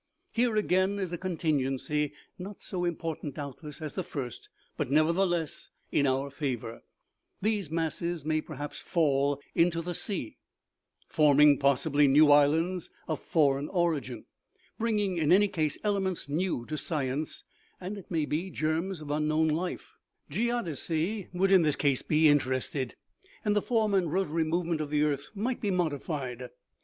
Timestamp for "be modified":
25.61-26.49